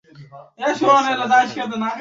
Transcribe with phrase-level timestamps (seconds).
[0.57, 1.79] ব্যস, চালাতে থাক।